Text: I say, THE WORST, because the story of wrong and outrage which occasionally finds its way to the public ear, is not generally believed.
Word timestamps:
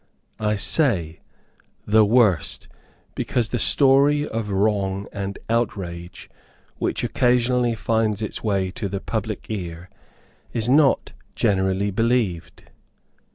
I 0.39 0.55
say, 0.55 1.19
THE 1.85 2.03
WORST, 2.03 2.67
because 3.13 3.49
the 3.49 3.59
story 3.59 4.27
of 4.27 4.49
wrong 4.49 5.05
and 5.13 5.37
outrage 5.47 6.27
which 6.79 7.03
occasionally 7.03 7.75
finds 7.75 8.23
its 8.23 8.43
way 8.43 8.71
to 8.71 8.89
the 8.89 8.99
public 8.99 9.45
ear, 9.49 9.91
is 10.53 10.67
not 10.67 11.13
generally 11.35 11.91
believed. 11.91 12.71